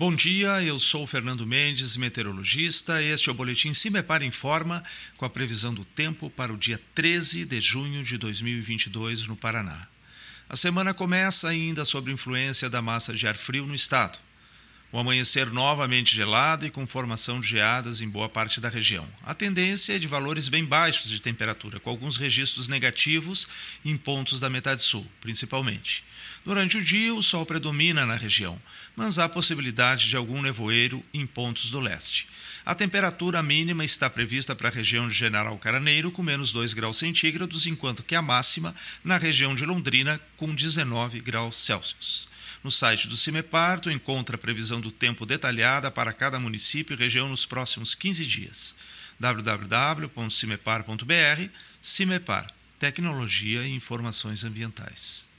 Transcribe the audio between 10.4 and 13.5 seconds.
A semana começa ainda sob influência da massa de ar